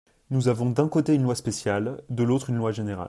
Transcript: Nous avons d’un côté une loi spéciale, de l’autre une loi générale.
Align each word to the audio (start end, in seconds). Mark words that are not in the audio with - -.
Nous 0.31 0.47
avons 0.47 0.71
d’un 0.71 0.87
côté 0.89 1.13
une 1.13 1.21
loi 1.21 1.35
spéciale, 1.35 2.01
de 2.09 2.23
l’autre 2.23 2.49
une 2.49 2.55
loi 2.57 2.71
générale. 2.71 2.99